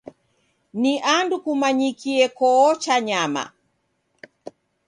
Ni 0.81 0.93
andu 1.15 1.35
kumanyikie 1.43 2.25
koocha 2.37 2.95
nyama. 3.07 3.43